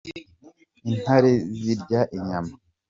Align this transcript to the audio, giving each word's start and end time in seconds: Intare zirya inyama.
Intare 0.89 1.31
zirya 1.61 2.01
inyama. 2.17 2.55